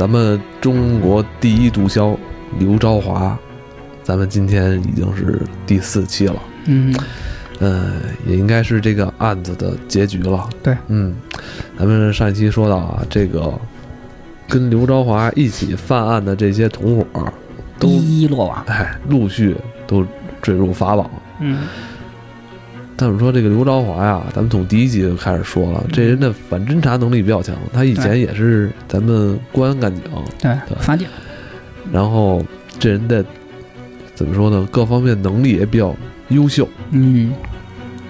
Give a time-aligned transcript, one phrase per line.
[0.00, 2.16] 咱们中国第一毒枭
[2.58, 3.38] 刘昭华，
[4.02, 6.94] 咱们今天已经是第四期了，嗯，
[7.58, 7.92] 呃，
[8.26, 10.48] 也应该是这个案子的结局了。
[10.62, 11.14] 对，嗯，
[11.78, 13.52] 咱们上一期说到啊，这个
[14.48, 17.30] 跟刘昭华一起犯案的这些同伙，
[17.78, 18.64] 都一一落网。
[18.68, 19.54] 哎陆续
[19.86, 20.02] 都
[20.40, 21.10] 坠入法网。
[21.40, 21.58] 嗯
[23.02, 30.02] 但是说这个刘朝华呀，咱们从第一集就开始说了，这人的反侦查能力比较强，他以前也是咱们公安干警，
[30.38, 31.08] 对对，法警。
[31.90, 32.44] 然后
[32.78, 33.24] 这人的
[34.14, 35.96] 怎么说呢，各方面能力也比较
[36.28, 37.32] 优秀嗯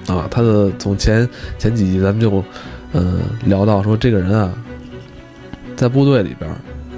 [0.09, 0.27] 啊。
[0.29, 2.45] 他的从前前几集咱们就
[2.93, 4.53] 嗯、呃聊到说，这个人啊，
[5.77, 6.51] 在部队里边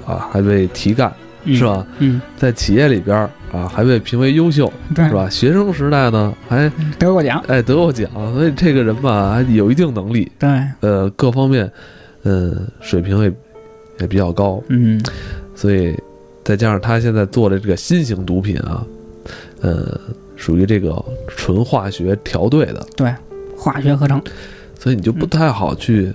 [0.03, 1.85] 啊还被提干嗯是吧？
[1.99, 5.13] 嗯，在企业里边儿啊还被评为优秀对是？
[5.13, 5.29] 吧？
[5.29, 7.41] 学生时代呢还得过奖。
[7.47, 10.49] 哎得过奖，所以这个人吧还有一定能力，对，
[10.81, 11.71] 呃，各方面
[12.23, 13.31] 嗯水平也
[13.99, 14.99] 也比较高，嗯
[15.55, 15.95] 所以
[16.43, 18.83] 再加上他现在做的这个新型毒品啊，
[19.61, 19.97] 呃，
[20.35, 23.13] 属于这个纯化学调兑的，对，
[23.55, 24.21] 化学合成。
[24.79, 26.11] 所以你就不太好去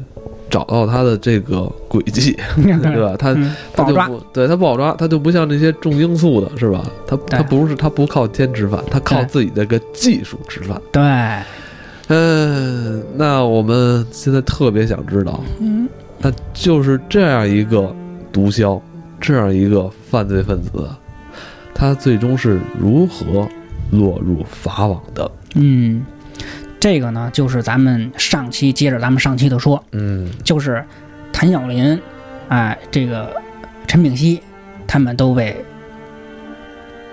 [0.51, 3.15] 找到他的这个轨迹， 对对吧？
[3.19, 3.35] 他。
[3.75, 6.85] 他就不对他不好抓，他就不像那些重罂粟的是吧？
[7.07, 10.81] 他他不是他不靠天吃饭，他靠自己这个技术吃饭。
[10.91, 11.03] 对，
[12.09, 15.89] 嗯，那我们现在特别想知道，嗯
[16.21, 17.95] 那就是这样一个
[18.33, 18.81] 毒枭，
[19.21, 20.71] 这样一个犯罪分子，
[21.73, 23.47] 他最终是如何
[23.93, 25.31] 落入法网的？
[25.55, 26.03] 嗯，
[26.81, 30.85] 这个呢，就是咱们上期接着咱们上期的说，嗯就是
[31.33, 32.01] 谭晓林，
[32.49, 33.35] 哎，这个
[33.87, 34.41] 陈炳熙，
[34.87, 35.57] 他们都被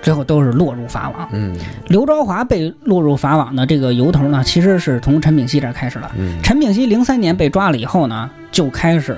[0.01, 1.27] 最后都是落入法网。
[1.31, 6.11] 嗯刘昭华被落入法网的这个由头呢，其实是从陈炳熙这儿开始的。
[6.15, 9.17] 嗯陈炳熙零三年被抓了以后呢，就开始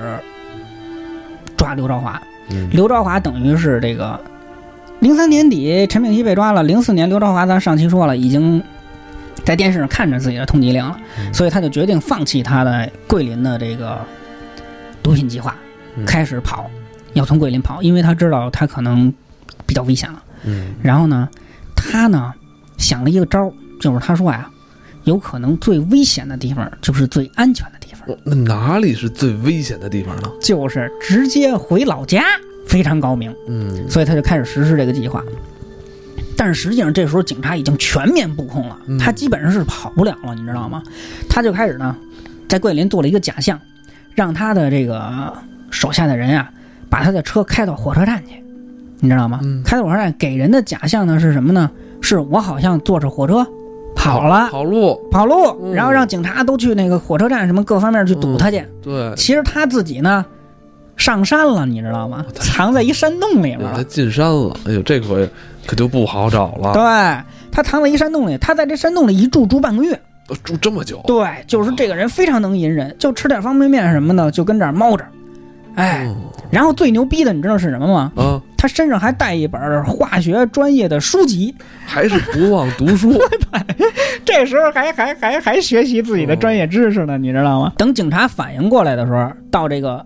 [1.58, 2.22] 抓刘昭华。
[2.52, 4.18] 嗯刘昭华等于是这个
[5.02, 8.64] 零三年底陈炳熙被抓了，零四年刘昭华咱上期说了，已经
[9.48, 13.98] 在电视上看着自己的通缉令了，嗯所以他就决定放弃他的桂林的这个
[15.02, 15.56] 毒品计划，
[15.96, 16.70] 嗯开始跑，
[17.14, 19.14] 要从桂林跑，因为他知道他可能
[19.66, 20.22] 比较危险了。
[20.44, 21.30] 嗯然后呢，
[21.78, 22.34] 他呢
[22.78, 24.50] 想了一个招儿，就是他说呀，
[25.06, 30.30] 有可能最危险的地方就是最安全的地方，那哪里是最危险的地方呢？
[30.42, 32.22] 就是直接回老家，
[32.68, 33.34] 非常高明。
[33.48, 35.24] 嗯所以他就开始实施这个计划。
[36.38, 40.82] 但是实际上，这时候警察已经全面布控了嗯，他基本上是跑不了了，你知道吗？
[41.28, 41.96] 他就开始呢，
[42.48, 43.60] 在桂林做了一个假象，
[44.14, 45.34] 让他的这个
[45.72, 46.50] 手下的人啊，
[46.90, 48.42] 把他的车开到火车站去，
[49.00, 49.40] 你知道吗？
[49.44, 51.70] 嗯开到火车站给人的假象呢是什么呢？
[52.00, 53.46] 是我好像坐着火车
[53.96, 58.64] 跑了，跑路，跑路，嗯然后让警察都去那个火车站什么各方面去堵他去。
[58.84, 60.24] 对，其实他自己呢，
[60.96, 62.24] 上山了，你知道吗？
[62.36, 63.84] 藏在一山洞里面了他。
[63.84, 65.28] 进山了，哎呦，这回
[65.68, 66.82] 可就不好找了，对
[67.52, 70.00] 他藏在一山洞里，他在这山洞里一住住半个月。
[70.30, 75.06] 呃住这么久，对，就是这个人非常能隐忍，就吃点方便面什么的，就跟这儿猫着。
[75.76, 76.18] 哎，嗯
[76.52, 78.12] 然后最牛逼的，你知道是什么吗？
[78.18, 83.18] 啊，他身上还带一本化学专业的书籍，还是不忘读书，
[84.26, 87.72] 这时候还还还还学习自己的专业知识呢，你知道吗？
[87.78, 90.06] 等警察反应过来的时候，到这个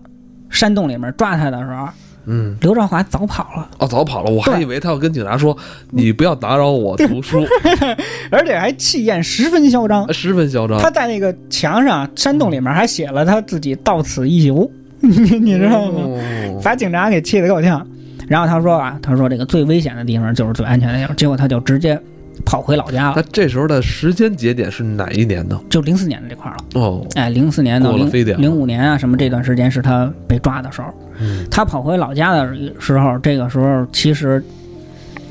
[0.50, 1.88] 山洞里面抓他的时候，
[2.26, 2.56] 嗯。
[2.60, 5.56] 刘兆华早跑了，哦，早跑了，我还以为他要跟警察说
[5.90, 7.44] ：“你不要打扰我读书。
[8.30, 10.10] 而且还气焰十分嚣张”。
[10.14, 10.78] 十分嚣张。
[10.78, 16.02] 他在那个墙上山洞里面还写了他自己“到此一游”， 你你知道吗？
[16.06, 17.84] 哦把警察给气得够呛。
[18.28, 22.00] 然后他说啊，他说这个最危险的地方就是最安全的地方，结果他就直接
[22.44, 25.60] 跑回老家了那，这时候的时间节点是哪一年呢？
[25.70, 26.80] 就零四年的这块儿了。
[26.80, 28.10] 哦，哎，零四年到零
[28.40, 30.88] 零五年啊，什么这段时间是他被抓的时候。
[31.20, 34.42] 嗯他跑回老家的时候，这个时候其实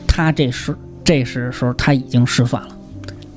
[0.07, 2.69] 他这时这时时候他已经失算了，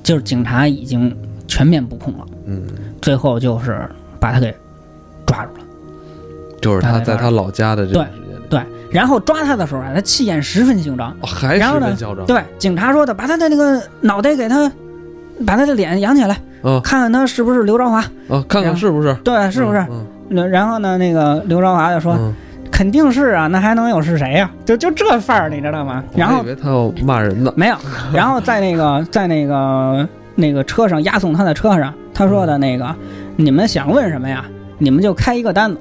[0.03, 1.13] 就是警察已经
[1.47, 2.65] 全面布控了，嗯，
[3.01, 3.89] 最后就是
[4.19, 4.55] 把他给
[5.25, 5.59] 抓住了。
[6.61, 8.61] 就是他在他老家的这段时间里，对，
[8.91, 11.09] 然后抓他的时候啊，他气焰十分嚣张。
[11.21, 12.25] 哦还然后呢十分嚣张。
[12.25, 14.71] 对，警察说的，把他的那个脑袋给他，
[15.45, 17.99] 把他的脸扬起来，啊看看他是不是刘朝华。
[18.29, 19.13] 啊，看看是不是？
[19.23, 19.79] 对，是不是？
[19.89, 22.33] 嗯那然后呢，那个刘朝华就说，嗯
[22.71, 26.03] 肯定是啊，那还能有是谁呀、就就这范儿，你知道吗？
[26.15, 27.53] 然后以为他要骂人呢。
[27.55, 27.75] 没有，
[28.11, 32.93] 然后在那个在那个那个车上押送他的车上，他说的那个，
[33.35, 34.43] 你们想问什么呀？
[34.77, 35.77] 你们就开一个单子，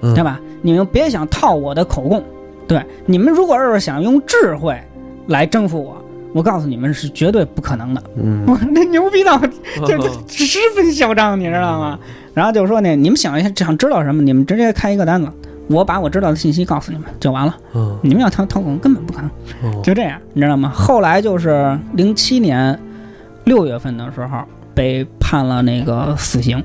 [0.00, 0.40] 嗯对吧？
[0.62, 2.22] 你们别想套我的口供，
[2.66, 4.80] 对，你们如果要是想用智慧
[5.26, 8.02] 来征服我，我告诉你们是绝对不可能的。
[8.16, 9.38] 嗯， 我那牛逼到
[9.86, 11.98] 就就十分嚣张，你知道吗？
[12.32, 15.28] 然后就说呢，你们想一下，想知道什么，你们直接开一个单子，
[15.68, 19.30] 我把我知道的信息告诉你们就完了，嗯你们要掏掏空根本不可能。
[19.70, 20.70] 哦就这样，你知道吗？
[20.74, 22.78] 后来就是零七年
[23.44, 24.38] 六月份的时候
[24.74, 26.62] 被判了那个死刑，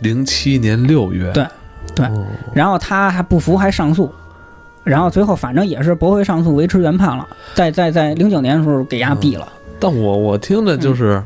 [0.00, 1.46] 零七年六月，对
[1.96, 4.12] 对哦然后他还不服，还上诉，
[4.84, 7.26] 然后最后反正也是驳回上诉，维持原判了。
[7.54, 9.48] 在在在零九年的时候给压毙了。
[9.80, 11.22] 但我我听着就是，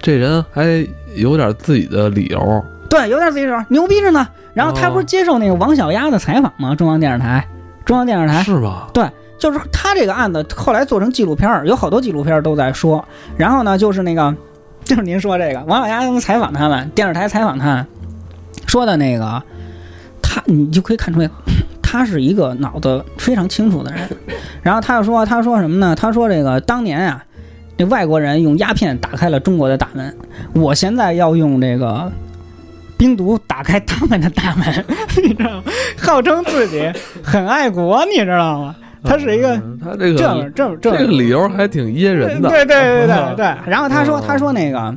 [0.00, 0.84] 这人还
[1.14, 4.26] 有点自己的理由，对，有点自己理由，牛逼着呢。
[4.54, 6.74] 然后他不是接受那个王小丫的采访吗？
[6.74, 7.46] 中央电视台，
[7.84, 8.88] 中央电视台是吧？
[8.92, 9.08] 对
[9.38, 13.04] 就是他这个案子后来做成纪录片儿，有好多纪录片儿都在说。
[13.36, 14.34] 然后呢，就是那个，
[14.84, 17.86] 就是您说这个王小丫他们采访他们，电视台采访他，
[18.66, 19.42] 说的那个，
[20.44, 21.28] 他你就可以看出来，
[21.82, 24.00] 他是一个脑子非常清楚的人。
[24.62, 25.94] 然后他又说，他说什么呢？
[25.94, 27.24] 他说这个当年啊，
[27.76, 30.14] 这外国人用鸦片打开了中国的大门，
[30.54, 32.10] 我现在要用这个。
[32.98, 34.84] 冰毒打开他们的大门，
[35.24, 35.64] 你知道吗？
[35.98, 36.88] 号称自己
[37.20, 38.76] 很爱国，你知道吗？
[39.02, 43.56] 他是一个嗯他这个这这这这个理由还挺噎人的，对对对对对。
[43.66, 44.94] 然后他说，哦他说那个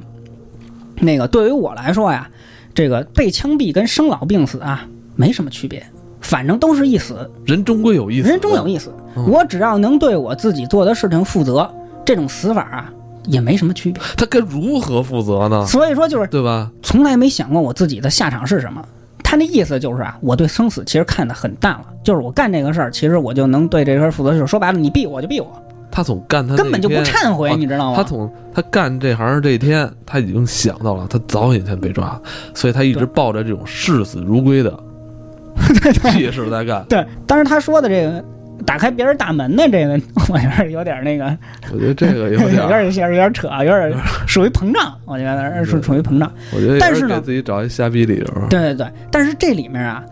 [1.00, 2.30] 那个对于我来说呀，
[2.76, 5.86] 这个被枪毙跟生老病死啊没什么区别，
[6.22, 8.94] 反正都是一死，人终归有一死，人终有一死。
[9.16, 11.70] 嗯我只要能对我自己做的事情负责，
[12.04, 12.94] 这种死法啊
[13.26, 14.04] 也没什么区别。
[14.18, 15.66] 他该如何负责呢？
[15.66, 16.70] 所以说，就是对吧？
[16.84, 18.84] 从来没想过我自己的下场是什么。
[19.24, 24.34] 他那意思就是啊，我对生死其实看得很淡了，就是我干这个事儿，其实我就能对这事儿负责。
[24.34, 25.50] 就是说白了，你毙我就毙我，
[25.90, 27.98] 他从干他根本就不忏悔，哦你知道吗？
[27.98, 32.22] 他从他干这行这一天，他已经想到了，他早有一天被抓，
[32.54, 34.78] 所以他一直抱着这种视死如归的
[36.12, 36.86] 气势在干。
[36.90, 38.24] 对，但是他说的这个
[38.66, 40.00] 打开别人大门的这个，
[40.30, 41.26] 我觉得有点那个，
[41.74, 43.94] 我觉得这个有 有点有，点有点扯，有点
[44.28, 46.32] 属于膨胀，我觉得是属于膨胀。
[46.54, 48.48] 我觉得但是呢给自己找一瞎逼理由。
[48.50, 50.04] 对对对，但是这里面啊，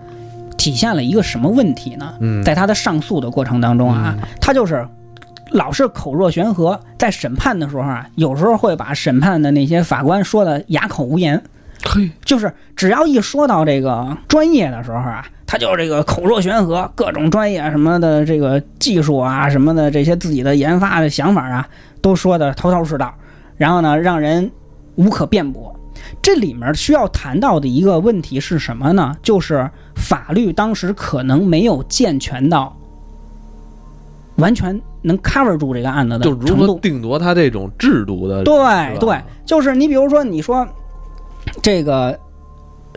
[0.58, 2.14] 体现了一个什么问题呢？
[2.20, 4.86] 嗯，在他的上诉的过程当中啊，他就是
[5.52, 11.42] 老是口若悬河，在审判的时候啊，有时候会把审判的那些法官说的哑口无言。
[11.86, 21.68] 嘿，就是只要一说到这个专业的时候啊，他就这个口若悬河，各种专业什么的这个技术啊什么的这些自己的研发的想法啊，
[22.02, 23.14] 都说的头头是道，
[23.58, 24.52] 然后呢，让人
[24.96, 25.74] 无可辩驳。
[26.22, 29.16] 这里面需要谈到的一个问题是什么呢？
[29.22, 32.76] 就是法律当时可能没有健全到
[34.36, 36.74] 完全能 cover 住这个案子的就如程度。
[36.74, 40.68] 何定夺他这种制度的，对对，就是你比如说，你说
[41.62, 42.18] 这个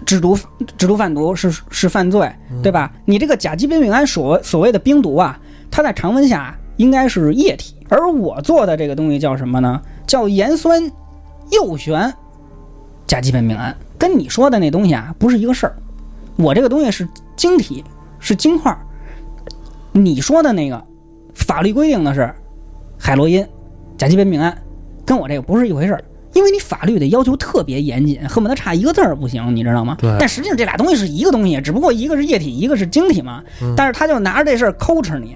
[0.04, 0.36] 制毒
[0.76, 2.92] 制毒贩毒是是犯罪，嗯对吧？
[3.04, 5.38] 你这个甲基苯丙胺所所谓的冰毒啊，
[5.70, 9.80] 它在常温下应该是液体，而我做的这个东西叫什么呢？
[10.06, 10.90] 叫盐酸
[11.50, 12.12] 右旋
[13.06, 15.76] 甲基苯丙胺，跟你说的那东西啊不是一个事儿。
[16.36, 17.82] 我这个东西是晶体，
[18.18, 18.78] 是晶块儿，
[19.92, 20.82] 你说的那个
[21.34, 22.30] 法律规定的是
[22.98, 23.46] 海洛因、
[23.96, 24.56] 甲基苯丙胺，
[25.06, 26.04] 跟我这个不是一回事儿。
[26.36, 29.96] 因为你法律的要求特别严谨，恨不得差一个字儿不行，你知道吗？
[29.98, 33.42] 对但实际上这俩东西是一个东西，只不过一个是液体，一个是晶体嘛。
[33.62, 35.34] 嗯但是他就拿着这事儿抠哧你，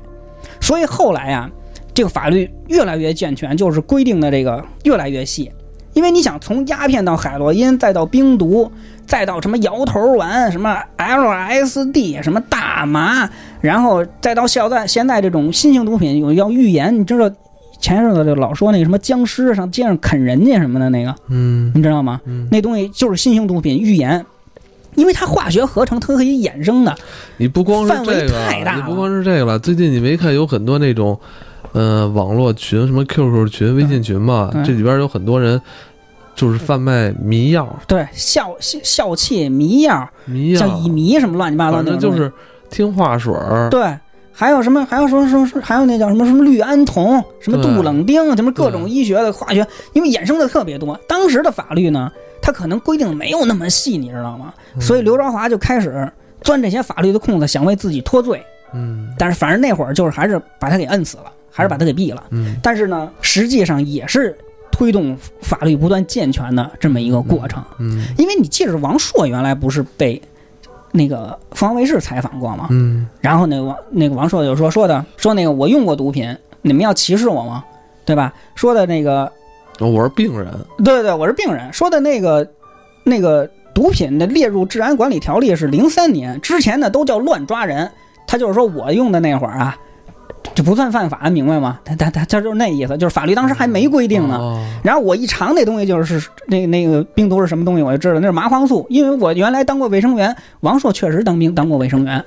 [0.60, 1.50] 所以后来啊，
[1.94, 5.50] 这个法律越来越健全，就是规定的这个越来越细。
[5.94, 8.70] 因为你想从鸦片到海洛因，再到冰毒，
[9.06, 13.28] 再到什么摇头丸、什么 LSD、什么大麻，
[13.60, 17.28] 然后再到现在现在这种新型毒品有要预言，你知道
[17.80, 21.72] 前一阵子就老说那个什么僵尸上街上啃人家什么的那个，嗯。
[21.74, 22.20] 你知道吗？
[22.26, 24.24] 嗯，那东西就是新型毒品预言，
[24.96, 26.94] 因为它化学合成它可以衍生的，
[27.38, 29.58] 你不光是范围这个太大，你不光是这个了。
[29.58, 31.18] 最近你没看有很多那种，
[31.72, 35.60] 呃，网络群，什么 QQ 群、微信群嘛，这里边有很多人
[36.34, 42.30] 就是贩卖迷药、对笑笑笑气迷药，迷药，像乙醚什么乱七八糟反那就是
[42.68, 43.70] 听话水儿。
[43.70, 43.80] 对。
[44.40, 44.86] 还有什么？
[44.86, 50.98] 还有说说说，还有那叫什么什么氯胺酮，什么杜冷丁，什么各种医学的化学，因为衍生的特别多。
[51.06, 54.54] 当时的法律呢，它可能规定没有那么细，你知道吗？
[54.80, 58.42] 所以刘朝华就开始钻这些法律的空子，想为自己脱罪。
[58.72, 62.24] 嗯但是反正那会儿就是还是把他给摁死了，还是把他给毙了。
[62.30, 64.34] 嗯但是呢，实际上也是
[64.72, 67.62] 推动法律不断健全的这么一个过程。
[67.78, 70.22] 嗯因为你记着，王朔原来不是被
[70.92, 72.66] 那个凤凰卫视采访过吗？
[72.70, 77.64] 嗯然后那个王那个王朔就说说的说那个我用过毒品，你们要歧视我吗？
[78.04, 78.32] 对吧？
[78.54, 79.30] 说的那个
[79.78, 81.72] 哦我是病人，对对对，我是病人。
[81.72, 82.46] 说的那个
[83.04, 87.90] 那个毒品的列入治安管理条例是零三年之前呢都叫乱抓人。
[88.26, 89.76] 他就是说我用的那会儿啊，
[90.54, 91.78] 这不算犯法，明白吗？
[91.84, 94.36] 他他他他就是那意思，就是法律当时还没规定呢。
[94.36, 102.24] 哦然后我一尝那东西就是那那个冰毒是什么东西，我就知道那是麻黄素，因为我原来当过卫生员，王朔确实当兵当过卫生员，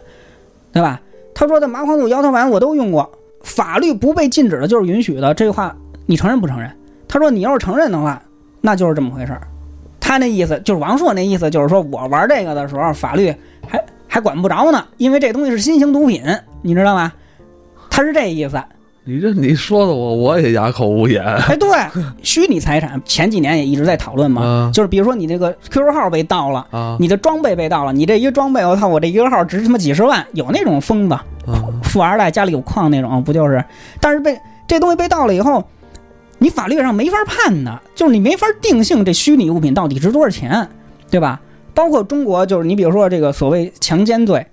[0.72, 1.02] 对吧？
[1.34, 6.72] 他说的麻黄素、摇头丸我都用过，法律不被禁止的就是允许的，这句话你承认不承认？
[7.08, 8.22] 他说你要是承认的话，
[8.62, 9.42] 那就是这么回事儿。
[10.00, 13.34] 他那意思就是王朔那意思就是说我玩这个的时候，法律
[13.68, 16.22] 还还管不着呢，因为这东西是新型毒品，
[16.62, 17.12] 你知道吗？
[17.94, 18.60] 他是这意思。
[19.04, 21.24] 你这你说的我我也哑口无言。
[21.24, 21.70] 哎，对，
[22.24, 31.14] 虚拟财产前几年也一直在讨论嘛，啊就是比如说你这个 QQ 号被盗了，啊你的装备被盗了，你这一个装备，我操，我这一个号值他妈几十万，有那种疯子，
[31.46, 31.70] 啊！
[31.84, 33.64] 富二代家里有矿那种，不就是？
[34.02, 35.64] 但是被这东西被盗了以后，
[36.40, 40.68] 你法律上没法判的，就是你没法定性这虚拟物品到底值多少钱，
[41.12, 41.40] 对吧？
[41.76, 44.48] 包括中国，就是你比如说这个所谓强奸罪，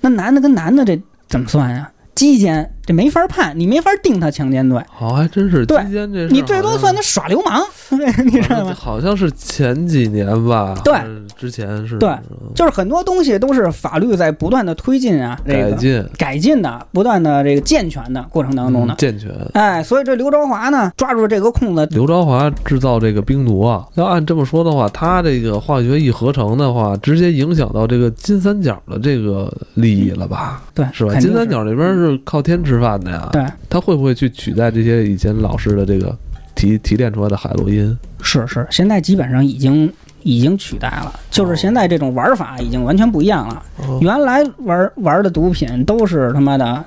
[0.00, 1.90] 那男的跟男的这怎么算呀？
[2.20, 2.70] 时间。
[2.90, 5.80] 这没法判，你没法定他强奸罪，好，还真是对
[6.28, 7.62] 你最多算他耍流氓，
[8.24, 8.74] 你知道吗？
[8.76, 10.74] 好像是前几年吧？
[10.82, 10.98] 对
[11.38, 12.12] 之前是对
[12.52, 19.30] 就是很多东西都是法律在不断的推进啊，这个改进改进的，不断的这个健全的过程当中呢嗯，健全。
[19.52, 30.60] 哎，所以这刘朝华呢，抓住这个空子，刘朝华制造这个冰毒啊，要按这么说的话，他这个化学一合成的话，直接影响到这个金三角的这个利益了吧？
[30.74, 31.14] 对，是吧？
[31.20, 36.16] 金三角那边是靠天吃饭的呀，对，他会不会去取代这些以前老式的这个
[36.54, 37.96] 提提炼出来的海洛因？
[38.22, 43.62] 是是，现在基本上已经已经取代了，就是现在这种玩法已经完全不一样了。
[43.78, 43.98] 哦。
[44.00, 46.84] 原来玩玩的毒品都是他妈的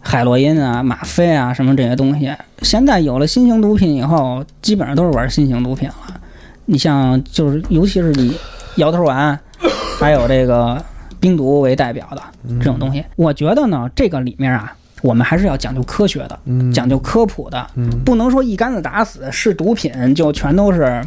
[0.00, 6.20] 海洛因啊、吗啡啊什么这些东西，现在有了新型毒品以后，基本上都是玩新型毒品了。
[6.66, 8.34] 你像就是尤其是以
[8.76, 9.38] 摇头丸，
[10.00, 10.82] 还有这个
[11.20, 12.22] 冰毒为代表的
[12.58, 17.66] 这种东西，我觉得呢，这个里面啊，我们还是要讲究科学的，嗯，讲究科普的。
[17.76, 21.02] 嗯不能说一竿子打死是毒品就全都是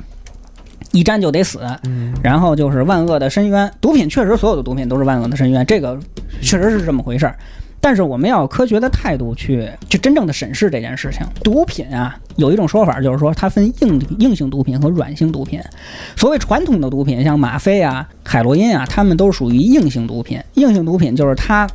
[0.92, 3.72] 一沾就得死，嗯然后就是万恶的深渊。
[3.82, 5.98] 毒品确实所有的毒品都是万恶的深渊，这个
[6.42, 7.36] 确实是这么回事儿。
[7.80, 11.22] 但是我们要有科学的态度去去真正的审视这件事情。
[11.44, 15.62] 毒品啊，有一种说法就是说它分硬硬性毒品和软性毒品。
[16.16, 20.42] 所谓传统的毒品，像吗啡啊、海洛因啊，它们都属于硬性毒品。
[20.56, 21.70] 硬性毒品就是它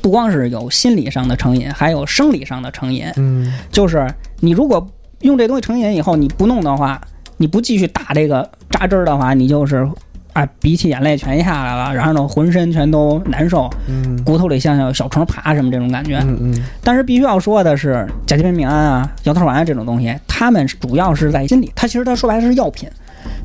[0.00, 3.06] 不光是有心理上的成瘾，还有生理上的成瘾。
[3.16, 4.06] 嗯就是
[4.40, 4.86] 你如果
[5.20, 7.00] 用这东西成瘾以后，你不弄的话，
[7.36, 9.86] 你不继续打这个扎针儿的话，你就是
[10.32, 16.18] 啊鼻涕眼泪全下来了，然后呢浑身全都难受，嗯骨头里像有小虫爬什么这种感觉。
[16.20, 22.88] 嗯嗯但是必须要说的是，甲基苯丙胺啊、摇头丸啊这种东西，它们主要是在心理，它其实它说白了是药品，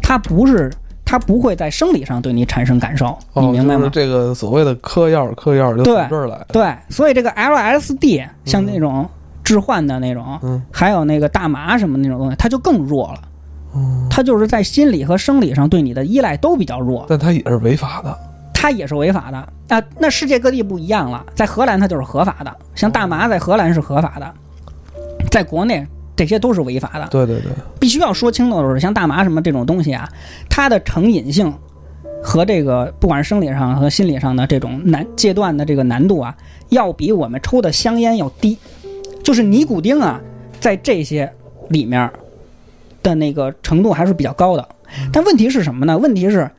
[0.02, 0.72] 它不是。
[1.18, 3.80] 它不会在生理上对你产生感受，你哦，明白吗？
[3.80, 6.48] 就是这个所谓的嗑药，嗑药就对从这儿来的。
[6.52, 9.10] 对，所以这个 LSD 像那种
[9.42, 13.22] 致幻的那种，嗯还有那个大麻什么那种东西，它就更弱了。
[13.74, 18.14] 嗯，它就是在心理和生理上对你的依赖都比较弱，但它也是违法的。
[18.54, 19.38] 它也是违法的
[19.74, 19.82] 啊。
[19.98, 24.34] 那世界各地不一样了，在荷兰它就是合法的，像大麻在荷兰是合法的，
[25.32, 27.08] 在国内这些都是违法的。
[27.12, 30.10] 对对对，必须要说清楚的是，像大麻什么这种东西啊，
[30.50, 31.54] 它的成瘾性
[32.24, 36.36] 和这个不管是生理上和心理上的这种难戒断的这个难度啊，
[36.70, 38.58] 要比我们抽的香烟要低。
[39.24, 40.22] 就是尼古丁啊，
[40.60, 41.32] 在这些
[41.70, 42.10] 里面
[43.02, 44.68] 的那个程度还是比较高的。
[45.12, 45.98] 但问题是什么呢？
[45.98, 46.50] 问题是，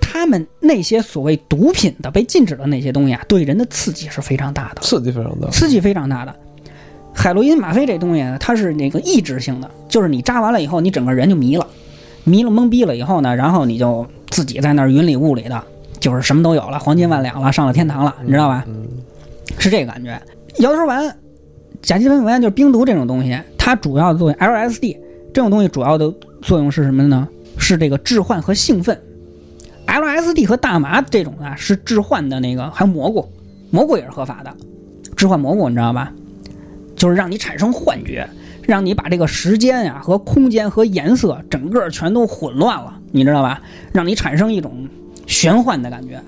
[0.00, 4.82] 他们那些所谓毒品的被禁止的那些东西啊，对人的刺激是非常大的。
[4.82, 5.48] 刺激非常大。
[5.48, 6.34] 刺激非常大的。
[7.22, 11.64] 海洛因、吗啡这东西呢，它是那个抑制性的，就是你扎完了以后，你整个人就迷了，
[12.24, 15.62] 迷了懵逼了以后呢，然后你就自己在那儿云里雾里的，
[16.00, 18.64] 就是什么都有了，黄金万两了，上了天堂了，你知道吧？
[18.66, 18.88] 嗯
[19.56, 20.20] 是这个感觉。
[20.58, 21.16] 摇头丸、
[21.80, 24.98] 甲基苯丙胺就是冰毒这种东西，它主要的作用 LSD
[25.32, 27.28] 这种东西主要的作用是什么呢？
[27.56, 29.00] 是这个致幻和兴奋。
[29.86, 33.30] LSD 和大麻这种啊是致幻的那个，还有蘑菇，
[33.70, 34.52] 蘑菇也是合法的，
[35.14, 36.12] 致幻蘑菇你知道吧？
[37.02, 38.24] 就是让你产生幻觉，
[38.62, 43.60] 让你把这个时间呀、和空间和颜色整个全都混乱了，你知道吧？
[43.92, 44.88] 让你产生一种
[45.26, 46.22] 玄幻的感觉。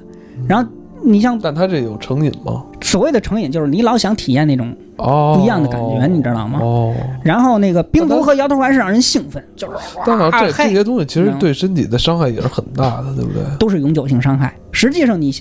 [0.48, 0.68] 然后
[1.00, 2.64] 你像但它这有成瘾吗？
[2.80, 6.58] 所谓的成瘾，就是你老想体验那种哦，不一样的感觉，你知道吗？
[6.60, 13.44] 哦，然后那个冰毒和摇头丸是让人兴奋，就是但好像这这些东西其实嗯对身体的伤害也是很大的，对不对？
[13.60, 14.52] 都是永久性伤害。
[14.72, 15.32] 实际上，你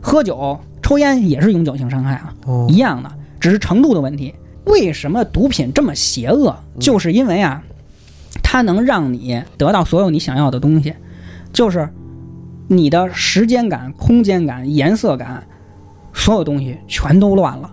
[0.00, 3.08] 喝酒、抽烟也是永久性伤害啊，哦一样的，
[3.38, 4.34] 只是程度的问题。
[4.64, 6.56] 为什么毒品这么邪恶？
[6.78, 7.62] 就是因为啊，
[8.42, 10.94] 它能让你得到所有你想要的东西，
[11.52, 11.88] 就是
[12.68, 15.42] 你的时间感、空间感、颜色感，
[16.12, 17.70] 所有东西全都乱了。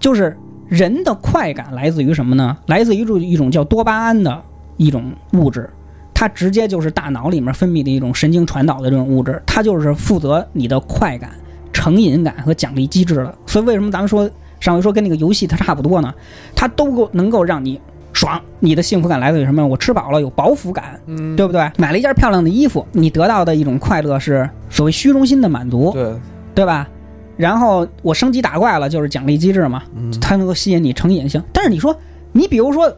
[0.00, 0.36] 就是
[0.68, 2.56] 人的快感来自于什么呢？
[2.66, 4.42] 来自于一种叫多巴胺的
[4.76, 5.68] 一种物质，
[6.12, 11.30] 它直接就是大脑里面分泌的一种神经传导的这种物质，它就是负责你的快感。
[11.72, 13.34] 成瘾感和奖励机制的。
[13.46, 14.30] 所以为什么咱们说
[14.60, 16.12] 上回说跟那个游戏它差不多呢？
[16.54, 17.80] 它都够能够让你
[18.12, 19.66] 爽，你的幸福感来自于什么？
[19.66, 21.70] 我吃饱了有饱腹感，嗯，对不对？
[21.76, 26.14] 买了一件漂亮的衣服，你得到的一种快乐是所谓虚荣心的满足，对，
[26.54, 26.88] 对吧？
[27.36, 31.42] 然后我升级打怪了，就是奖励机制嘛，嗯，它能够吸引你成瘾性。
[31.52, 31.96] 但是你说，
[32.30, 32.96] 你比如说，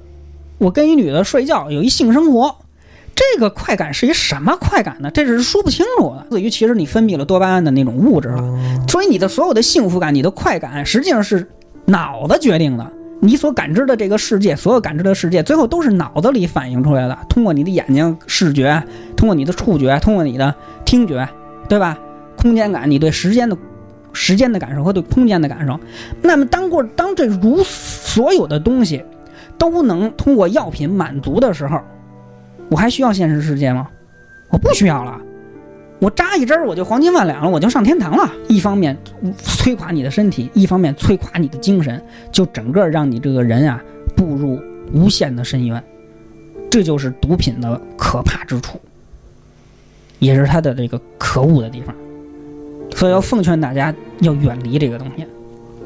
[0.58, 2.54] 我跟一女的睡觉有一性生活，
[3.16, 5.10] 这个快感是一什么快感呢？
[5.10, 6.26] 这是说不清楚的。
[6.30, 8.44] 至于其实你分泌了多巴胺的那种物质了，
[8.86, 11.48] 所以你的所有的幸福感、你的快感，实际上是
[11.86, 12.86] 脑子决定的。
[13.18, 17.18] 你所感知的这个世界，所有感知的世界，最后都是脑子里反映出来的。
[17.30, 18.82] 通过你的眼睛视觉，
[19.16, 20.54] 通过你的触觉，通过你的
[20.84, 21.26] 听觉，
[21.66, 21.98] 对吧？
[22.36, 23.56] 空间感，你对时间的
[24.12, 25.80] 时间的感受和对空间的感受。
[26.20, 29.02] 那么当过当这如所有的东西
[29.56, 31.80] 都能通过药品满足的时候，
[32.68, 33.88] 我还需要现实世界吗？
[34.50, 35.20] 我不需要了。
[35.98, 38.30] 我扎一针我就黄金万两了，我就上天堂了。
[38.48, 38.96] 一方面
[39.42, 43.82] 摧垮你的身体，一方面摧垮你的精神，就整个让你这个人啊
[44.14, 44.60] 步入
[44.92, 45.82] 无限的深渊。
[46.70, 48.78] 这就是毒品的可怕之处，
[50.20, 51.94] 也是它的这个可恶的地方。
[52.94, 55.25] 所以要奉劝大家要远离这个东西。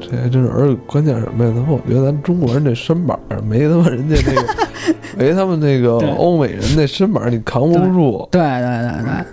[0.01, 1.51] 这还真是，而且关键是什么呀？
[1.55, 4.55] 他妈，我觉得咱中国人这身板儿没他妈人家那个，
[5.17, 9.25] 没他们那个欧美人那身板儿，你扛不住，对对对对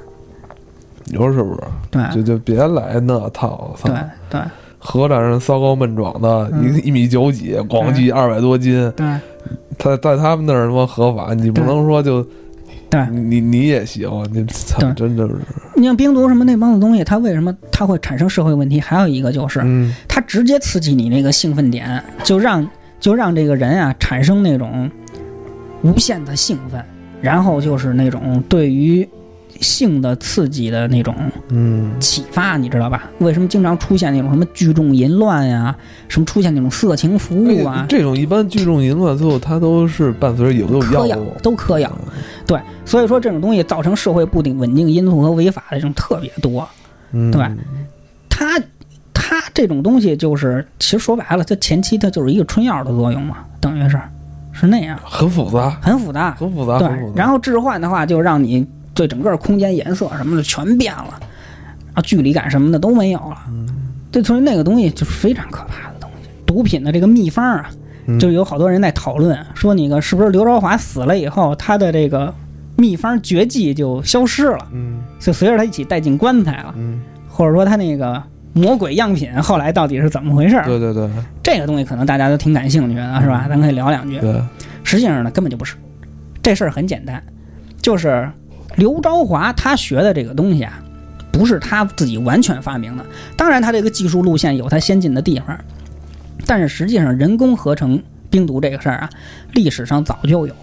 [1.11, 1.61] 你说是不是？
[1.91, 3.97] 对就就别来那套，操对！
[4.31, 4.41] 对
[4.79, 9.07] 河南人骚高闷壮的，嗯一一米九几，咣叽二百多斤，对
[9.79, 12.25] 他在他们那儿他妈合法，你不能说就
[12.91, 15.37] 对，你你你也行，你操，真的是，
[15.77, 18.81] 你像冰毒什么那帮子东西，它为什么它会产生社会问题？
[18.81, 19.95] 还有一个就是，嗯。
[20.09, 22.67] 它直接刺激你那个兴奋点，就让
[22.99, 24.91] 就让这个人啊产生那种
[25.83, 26.83] 无限的兴奋，
[27.21, 29.07] 然后就是那种对于
[29.61, 31.15] 性的刺激的那种
[31.51, 33.11] 嗯启发，你知道吧？
[33.19, 35.75] 为什么经常出现那种什么聚众淫乱呀，
[36.09, 37.87] 什么出现那种色情服务啊？
[37.89, 41.91] 这种一般聚众淫乱，最后它都是伴随着有没有嗑药药物，都嗑药，
[42.47, 46.67] 对，所以说这种东西造成社会不定稳定因素和违法的这种特别多。
[47.13, 47.45] 嗯，对
[48.29, 48.61] 它
[49.13, 54.01] 它这种东西就是，其实说白了，它前期它就是一个春药的作用嘛，等于是
[54.53, 56.33] 是那样，很复杂，很复杂。
[56.33, 56.89] 很复杂，对。
[57.15, 58.67] 然后置换的话，就让你
[58.99, 61.21] 对整个空间颜色什么的全变了，
[61.95, 63.37] 啊，距离感什么的都没有了。
[63.49, 63.69] 嗯
[64.11, 66.29] 对，所以那个东西就是非常可怕的东西。
[66.45, 67.71] 毒品的这个秘方啊，
[68.07, 72.35] 嗯就有好多人在讨论，说那个是不是刘朝华死了以后，他的这个
[72.75, 78.21] 秘方绝技就消失了，嗯就随着他一起带进棺材了，嗯，或者说他那个
[78.55, 80.65] 魔鬼样品后来到底是怎么回事儿？
[80.65, 81.09] 对对对
[81.43, 83.47] 这个东西可能大家都挺感兴趣的，是吧？
[83.49, 84.19] 咱可以聊两句。
[84.19, 84.43] 对，
[84.83, 85.77] 实际上呢，根本就不是。
[86.43, 87.23] 这事儿很简单，
[87.83, 88.27] 就是
[88.79, 90.81] 刘昭华他学的这个东西啊，
[91.31, 93.05] 不是他自己完全发明的。
[93.37, 95.59] 当然，他这个技术路线有他先进的地方，
[96.47, 99.11] 但是实际上人工合成冰毒这个事儿啊，
[99.53, 100.55] 历史上早就有，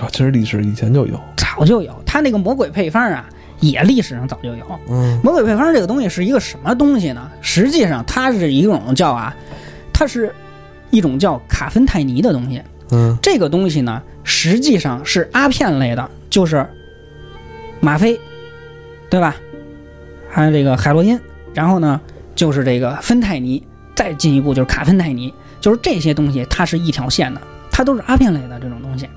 [0.00, 1.94] 啊，其实历史以前就有，早就有。
[2.06, 3.28] 他那个魔鬼配方啊，
[3.60, 4.64] 也历史上早就有。
[4.88, 7.30] 嗯魔鬼配方这个东西是一个什么东西呢？
[7.42, 9.36] 实际上它是一种叫啊，
[9.92, 10.34] 它是
[10.90, 12.62] 一种叫卡芬泰尼的东西。
[12.92, 16.66] 嗯这个东西呢，实际上是阿片类的，就是
[17.80, 18.18] 吗啡，
[19.08, 19.34] 对吧？
[20.30, 21.18] 还有这个海洛因，
[21.54, 22.00] 然后呢
[22.34, 23.62] 就是这个芬太尼，
[23.94, 27.40] 再进一步就是卡芬太尼，就是这些东西它是一条线的，
[27.70, 29.08] 它都是阿片类的这种东西。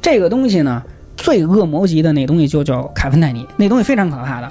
[0.00, 0.82] 这个东西呢，
[1.16, 4.50] 最恶魔级的那东西就叫卡芬太尼，那东西非常可怕的，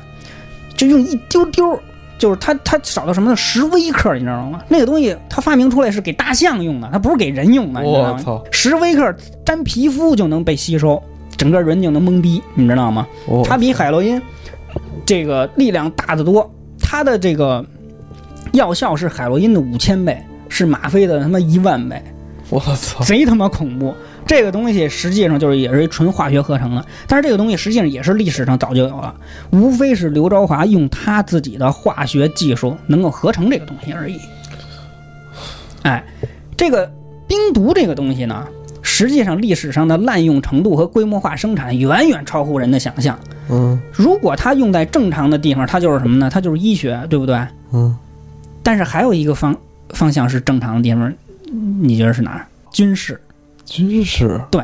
[0.76, 1.80] 就用一丢丢。
[2.20, 3.36] 就是它，它少到什么呢？
[3.36, 4.62] 十微克，你知道吗？
[4.70, 8.42] 那个东西它发明出来是给大象用的，它不是给人用的，你知道吗？
[8.50, 11.02] 十微克沾皮肤就能被吸收，
[11.44, 13.06] 整个人就能懵逼，你知道吗？
[13.28, 14.22] 我它比海洛因
[15.06, 17.66] 这个力量大得多，它的这个
[18.54, 22.02] 药效是海洛因的五千倍，是吗啡的他妈一万倍，
[22.50, 23.94] 我操，贼他妈恐怖。
[24.26, 29.14] 这个东西实际上就是也是纯化学合成的，但是这个东西实际上也是历史上早就有了，
[29.52, 34.18] 无非是刘昭华用他自己的化学技术能够合成这个东西而已。
[35.82, 36.02] 哎，
[36.56, 36.90] 这个
[37.28, 38.48] 冰毒这个东西呢，
[38.94, 43.18] 实际上历史上的滥用程度和规模化生产远远超乎人的想象。
[43.50, 46.30] 嗯如果它用在正常的地方，它就是什么呢？
[46.32, 47.36] 它就是医学，对不对？
[47.72, 47.98] 嗯，
[48.62, 49.56] 但是还有一个方
[49.90, 51.12] 方向是正常的地方，
[51.82, 52.46] 你觉得是哪儿？
[52.72, 53.20] 军事
[53.66, 54.64] 军事对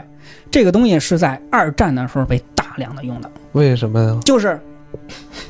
[0.52, 4.16] 这个东西是在二战的时候被大量的用的，为什么呀？
[4.24, 4.60] 就是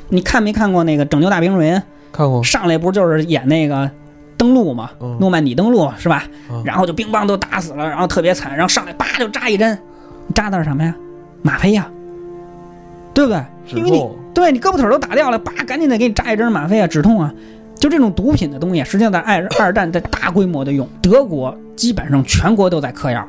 [0.08, 3.92] 你看没看过那个《拯救大兵瑞恩看过》？，上来不就是演那个
[4.39, 6.23] 登陆嘛，嗯诺曼底登陆是吧？
[6.49, 9.78] 嗯然后就乒乓都打死了，然后特别惨，然后上来叭就扎一针，
[10.34, 10.95] 扎的是什么呀？
[11.41, 11.88] 吗啡呀，
[13.13, 13.43] 对不对？
[13.67, 17.32] 止因为你痛，对你胳膊腿儿都打掉了，叭，赶紧得给你扎一针吗啡啊，止痛啊。
[17.75, 23.25] 就这种毒品的东西，实际上在二 二战在大规模的用，德国基本上全国都在嗑药，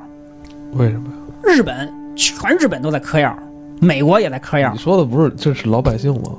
[0.73, 1.15] 为什么呀？
[1.45, 3.37] 日本全日本都在嗑药，
[3.81, 6.31] 美国也在嗑药你，说的不是这是老百姓吗？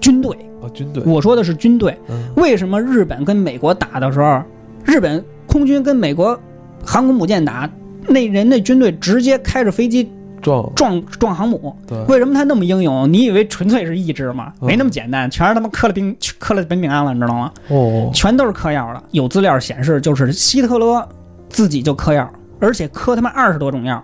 [0.00, 0.36] 军队。
[0.70, 1.02] 啊，军队。
[1.04, 1.96] 我说的是军队。
[2.08, 4.42] 嗯为什么日本跟美国打的时候，
[4.84, 6.38] 日本空军跟美国
[6.84, 7.68] 航空母舰打，
[8.08, 11.76] 那人那军队直接开着飞机撞撞撞航母？
[11.86, 13.12] 对，为什么他那么英勇？
[13.12, 14.52] 你以为纯粹是意志吗？
[14.60, 17.52] 嗯没那么简单，全是他妈磕了冰磕了本饼安了，你知道吗？
[17.68, 19.02] 哦，全都是嗑药的。
[19.10, 21.06] 有资料显示，就是希特勒
[21.48, 22.28] 自己就嗑药，
[22.58, 24.02] 而且嗑他妈二十多种药，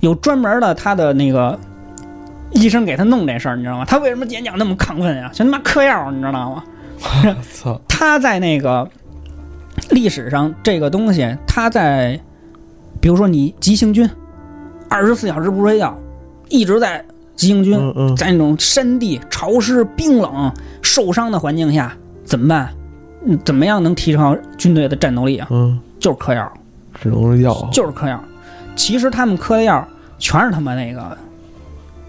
[0.00, 1.58] 有专门的他的那个
[2.60, 3.84] 医生给他弄这事儿，你知道吗？
[3.84, 5.30] 他为什么演讲那么亢奋呀？
[5.32, 6.64] 全他妈嗑药，你知道吗？
[7.52, 8.88] 操，他在那个
[9.90, 12.18] 历史上这个东西，他在
[13.00, 14.08] 比如说你急行军，
[14.88, 15.96] 二十四小时不睡觉，
[16.48, 21.92] 一直在急行军，嗯嗯，在那种山地、潮湿、冰冷、受伤的环境下
[22.24, 22.70] 怎么办？
[23.26, 25.48] 嗯，怎么样能提高军队的战斗力啊？
[25.50, 26.50] 嗯，就是嗑药，
[27.00, 28.18] 只能是药，就是嗑药。
[28.74, 29.86] 其实他们嗑的药
[30.18, 31.16] 全是他妈那个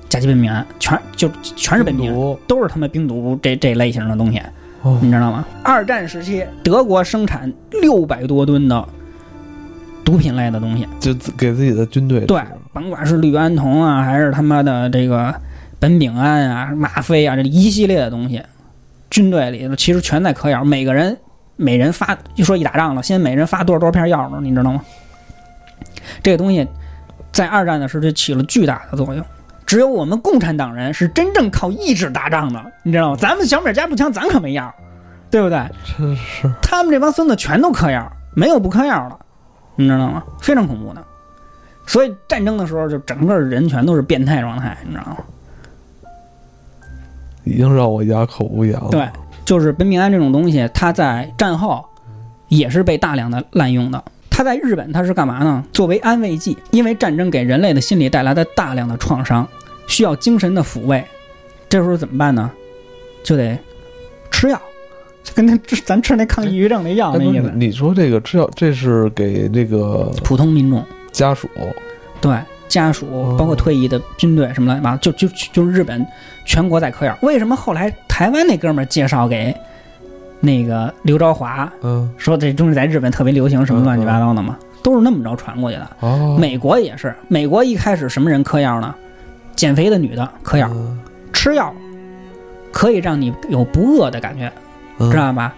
[0.10, 4.42] 甲基苯丙胺，全就全是苯丙胺，毒都是他妈冰毒这这类型的东西。
[4.84, 5.44] 哦你知道吗？
[5.64, 8.88] 二战时期，德国生产六百多吨的
[10.06, 12.42] 毒品类的东西，就给自己的军队对，
[12.72, 15.34] 甭管是氯胺酮啊，还是他妈的这个
[15.82, 18.42] 苯丙胺啊、吗啡啊，这一系列的东西，
[19.10, 21.18] 军队里头其实全在嗑药，每个人
[21.58, 24.40] 每人发，一说一打仗了，先每人发多少多少片药呢？
[24.42, 24.82] 你知道吗？
[26.24, 26.66] 这个东西
[27.34, 29.26] 在二战的时候就起了巨大的作用。
[29.68, 33.18] 只有我们共产党人是真正靠意志打仗的，你知道吗？
[33.20, 34.74] 咱们小米加步枪，咱可没药，
[35.30, 35.60] 对不对？
[35.86, 39.20] 真是他们这帮孙子全都嗑药，没有不嗑药的，
[39.76, 40.24] 你知道吗？
[40.40, 41.04] 非常恐怖的。
[41.86, 45.18] 所以战争的时候，就整个人全都是变态状态，你知道吗？
[47.44, 48.88] 已经让我哑口无言了。
[48.90, 49.08] 对，
[49.46, 51.86] 就是苯丙胺这种东西，它在战后
[52.48, 54.02] 也是被大量的滥用的。
[54.30, 55.64] 它在日本它是干嘛呢？
[55.74, 59.48] 作为安慰剂，因为战争给人类的心理带来的大量的创伤，
[59.88, 61.04] 需要精神的抚慰。
[61.68, 62.50] 这时候怎么办呢？
[63.24, 63.58] 就得
[64.32, 64.62] 吃药，
[65.22, 67.52] 就跟那咱吃那抗抑郁症那药那意思。
[67.56, 71.50] 你说这个吃药，这是给那个普通民众家属
[72.22, 72.38] 对
[72.70, 76.06] 家属，哦包括退役的军队什么乱七八糟，就就就日本
[76.46, 77.18] 全国在嗑药。
[77.22, 79.54] 为什么后来台湾那哥们儿介绍给
[80.40, 85.90] 那个刘昭华嗯说这东西在日本特别流行，什么乱七八糟的嘛，都是那么着传过去的。
[86.00, 88.96] 哦，美国也是，美国一开始什么人嗑药呢？
[89.58, 90.98] 减肥的女的嗑药，嗯
[91.34, 91.74] 吃药
[92.72, 94.50] 可以让你有不饿的感觉，
[95.00, 95.54] 嗯知道吧？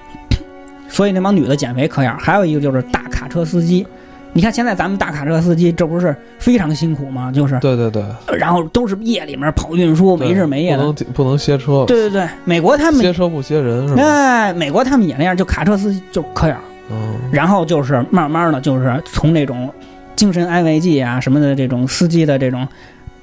[0.89, 2.15] 所以那帮女的减肥嗑药。
[2.19, 3.85] 还有一个就是大卡车司机，
[4.33, 7.31] 你看现在咱们大卡车司机这不是非常辛苦吗？
[7.31, 8.03] 就是，对对对，
[8.37, 10.79] 然后都是夜里面跑运输，没日没夜的。
[10.79, 14.01] 不能不能歇车，对对对，美国他们歇车不歇人是吧？
[14.01, 16.57] 哎，美国他们也那样，就卡车司机就嗑药。
[16.91, 19.71] 嗯然后就是慢慢的就是从那种
[20.15, 22.67] 精神安慰剂啊什么的这种司机的这种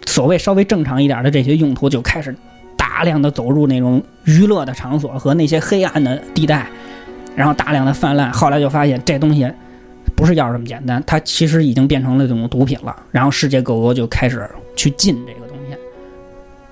[0.07, 2.35] 所谓稍微正常一点的这些用途，就开始
[2.77, 6.67] 大量的走入那种娱乐的场所和那些黑暗的地带，
[7.35, 8.33] 然后大量的泛滥。
[8.33, 9.47] 后来就发现这东西
[10.15, 12.97] 不是药这么简单，它其实已经变成了这种毒品了。
[13.11, 15.77] 然后世界各国就开始去禁这个东西，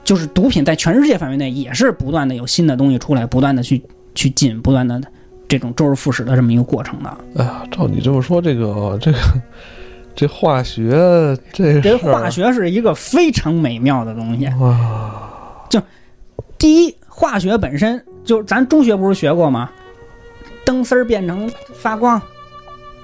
[0.04, 3.82] 就是毒品在全世界范围内也是不断的有新的东西出来，不断的去
[4.14, 4.98] 去禁，不断的
[5.46, 7.18] 这种周而复始的这么一个过程的。
[7.36, 9.18] 哎呀，照你这么说，这个这个
[10.14, 14.46] 这化学这这化学是一个非常美妙的东西。
[14.60, 15.10] 哇，
[16.56, 19.70] 第一，化学本身就咱中学不是学过吗？
[20.64, 22.20] 灯丝儿变成发光，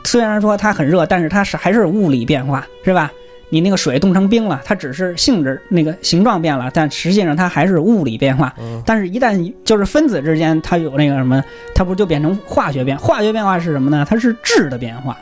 [0.05, 3.13] 虽然说它很热，但是它是还是物理变化，是吧？
[3.53, 8.55] 你那个水冻成冰了，它只是性质那个形状变了，但实际上它还是物理变化。
[8.61, 11.43] 嗯但是，一旦就是分子之间它有那个什么，
[11.75, 12.97] 它不就变成化学变？
[12.97, 14.07] 化学变化是什么呢？
[14.09, 15.19] 它是质的变化，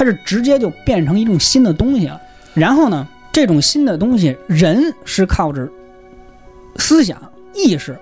[0.00, 2.18] 它是直接就变成一种新的东西了。
[2.54, 5.68] 然后呢，这种新的东西，人是靠着
[6.76, 7.20] 思想、
[7.52, 7.94] 意识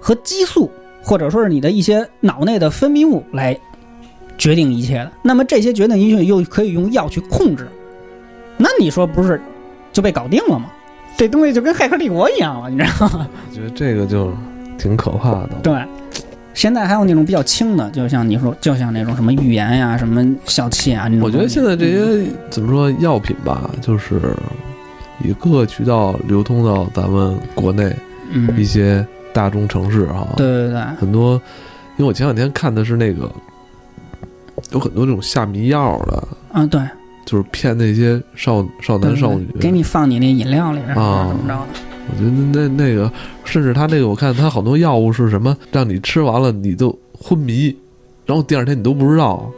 [0.00, 0.70] 和激素，
[1.02, 3.58] 或者说是你的一些脑内的分泌物来
[4.38, 5.10] 决定一切的。
[5.24, 7.66] 那么这些决定因素又可以用药去控制，
[8.56, 9.42] 那你说不是
[9.92, 10.70] 就被搞定了吗？
[11.16, 13.28] 这东西就跟《骇客帝国》一样了，你知道吗？
[13.50, 14.32] 我觉得这个就
[14.78, 15.50] 挺可怕的。
[15.64, 15.84] 对，
[16.52, 24.20] 现在还有那种比较轻的，就像你说，就像那种什么预言呀、什么小气啊，那种我觉得现在这些怎么说药品吧，就是
[25.24, 27.92] 以各个渠道流通到咱们国内一
[28.32, 31.34] 嗯，些大中城市啊，对对对，很多，
[31.96, 33.30] 因为我前两天看的是那个，
[34.72, 36.80] 有很多这种下迷药的，啊对，
[37.24, 39.46] 就是骗那些少少男少女。
[39.60, 41.89] 给你放你那饮料里边啊怎么着的？
[42.08, 43.10] 我觉得那那个，
[43.44, 47.76] 甚至他那个，我看他好多药物是什么，让你吃完了你都昏迷，
[48.26, 49.50] 然后第二天你都不知道，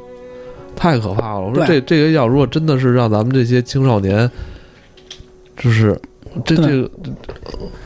[0.74, 1.40] 太可怕了。
[1.40, 4.31] 我说这这个药如果真的是让咱们这些青少年，
[5.57, 5.98] 就是
[6.44, 6.90] 这对这个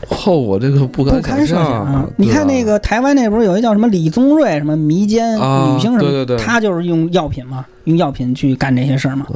[0.09, 2.09] 后果，这个不堪设想想啊啊！！
[2.15, 9.27] 你看那个个台湾那不是有一叫什么李宗瑞什么迷奸啊女星什么，对对对他就是用药品嘛，用药品去干这些事儿嘛。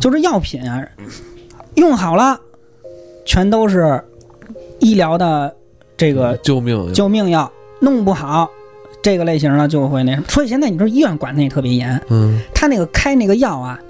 [0.00, 0.84] 就是药品啊，
[1.76, 2.38] 用好了，
[3.24, 4.02] 全都是
[4.80, 5.54] 医疗的
[5.96, 8.48] 这个救命救命药，弄不好。
[9.02, 13.80] 这个类型呢就会那什么，所以现在你说医院管的也特别严，嗯他那个开那个药啊，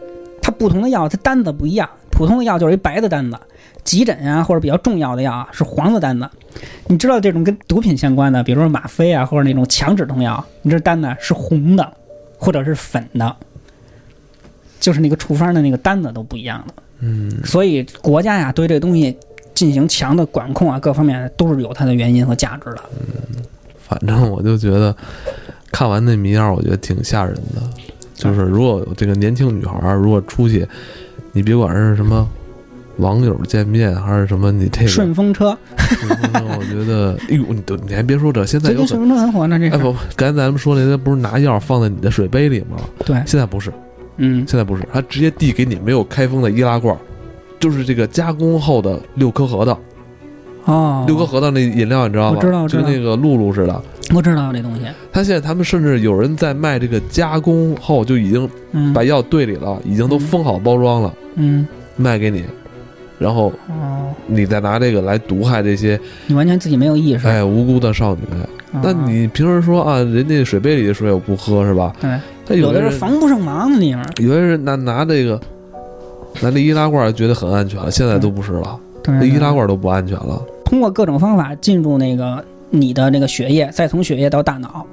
[0.43, 3.39] 它不同的药它单子不一样，普通的药就是一白的单子，
[3.83, 6.29] 急诊啊或者比较重要的药啊是黄的单子。
[6.87, 11.91] 你知道这种跟毒品相关的，比如说吗啡啊或者那种强止痛药，你这单子是红的
[12.37, 13.35] 或者是粉的，
[14.81, 16.75] 就是那个处方的那个单子都不一样的。
[17.01, 19.17] 嗯，所以国家呀对这东西
[19.57, 22.83] 进行强的管控啊，各方面都是有它的原因和价值的。
[22.93, 23.43] 嗯
[23.89, 24.93] 反正我就觉得
[25.71, 27.63] 看完那迷样，我觉得挺吓人的。
[28.15, 30.67] 就是如果有这个年轻女孩儿，如果出去，
[31.31, 32.29] 你别管是什么
[32.97, 39.71] 网友见面，还是什么你这个顺风车，顺风车，我觉得，哎呦，你都你还别说这，现在有 顺风车很火呢，这是。
[39.71, 42.77] 哎不，刚才咱们说那些不是拿药放在你的水杯里吗？
[43.05, 43.73] 对，现在不是，
[44.17, 46.99] 嗯，现在不是，他直接递给你没有开封的易拉罐儿，
[47.59, 49.79] 就是这个加工后的六颗核桃，
[50.65, 52.37] 哦，六颗核桃那饮料你知道吗？
[52.37, 53.83] 我知道就那个露露似的。
[54.15, 61.67] 我知道这东西，他现在他们甚至有人在卖这个加工后就已经嗯，把药兑里了，已经都封好包装了，嗯，
[61.97, 62.45] 卖给你，
[63.19, 67.27] 然后哦，你再拿这个来毒害这些你完全自己没有意识。
[67.27, 68.21] 哎无辜的少女。
[68.73, 71.93] 哦那你平时说啊，人家水杯里的水我不喝是吧？
[71.99, 72.11] 对，
[72.45, 74.05] 他有的是防不胜防的地方。
[74.19, 75.41] 有的人拿拿这个
[76.41, 80.41] 拿这易拉罐觉得很安全了，现在都不是了，对那易拉罐都不安全了。
[80.65, 84.85] 通过各种方法进入那个你的那个血液，再从血液到大脑。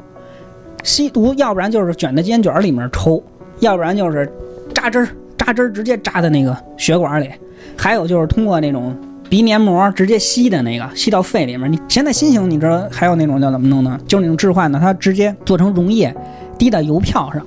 [0.84, 3.23] 吸毒，要不然就是卷在烟卷里面抽，
[3.60, 4.29] 要不然就是
[4.73, 7.29] 扎针儿，扎针儿直接扎在那个血管里，
[7.77, 8.93] 还有就是通过那种
[9.29, 11.71] 鼻黏膜直接吸的那个，吸到肺里面。
[11.71, 13.97] 你现在新型你知道还有那种叫怎么弄呢？
[14.06, 16.13] 就是那种置换的，它直接做成溶液，
[16.58, 17.41] 滴到邮票上，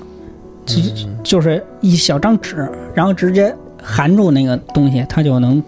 [0.64, 0.76] 就
[1.22, 3.54] 就是一小张纸，然后直接
[3.88, 5.62] 含住那个东西，它就能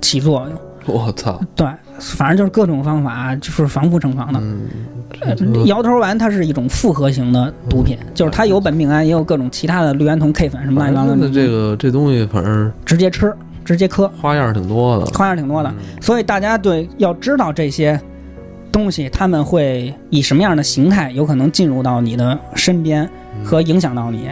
[0.00, 0.58] 起作用。
[0.86, 1.40] 我操！
[1.54, 1.66] 对，
[1.98, 4.40] 反正就是各种方法，就是防不胜防的。
[4.42, 4.68] 嗯，
[5.20, 13.32] 呃摇头丸它是一种复合型的毒品，就是它有苯丙胺，也有各种其他的氯胺酮、K 粉什么乱七八糟的，这个这东西反正直接吃，
[13.64, 15.06] 直接磕，花样挺多的。
[15.06, 15.70] 花样挺多的。
[15.70, 17.98] 嗯所以大家对要知道这些
[18.70, 23.08] 东西，他们会以什么样的形态有可能进入到你的身边
[23.42, 24.28] 和影响到你，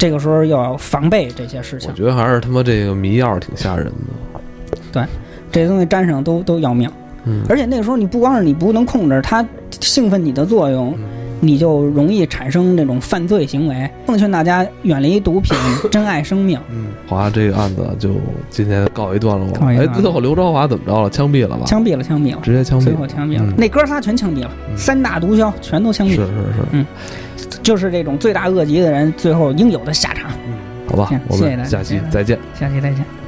[0.00, 1.94] 这个时候要防备这些事情我。
[1.94, 4.40] 觉得还是他妈这个迷药挺吓人的。
[4.90, 5.04] 对
[5.52, 6.90] 这些东西沾上都都要命。
[7.24, 9.46] 嗯，而且那个时候你不光是你不能控制它
[9.78, 10.98] 兴奋你的作用，
[11.40, 13.90] 你就容易产生这种犯罪行为。
[14.06, 15.56] 奉劝大家远离毒品，
[15.90, 16.58] 珍爱生命。
[16.70, 18.10] 嗯，华这个案子就
[18.50, 19.48] 今天告一段落。
[19.48, 21.10] 哎，告一段落最后刘朝华怎么着了？
[21.10, 21.64] 枪毙了吧？
[21.66, 23.06] 枪毙了，枪毙了，直接枪毙最后。
[23.06, 23.44] 枪毙了。
[23.44, 26.32] 嗯那哥仨全枪毙了，嗯三大毒枭全都枪毙是是，是
[26.72, 26.86] 嗯，
[27.62, 30.30] 就是这种罪大恶极的人最后应有的下场。
[30.46, 30.54] 嗯
[30.90, 32.36] 好吧谢谢大家们下期再见。
[32.58, 33.19] 下期再见。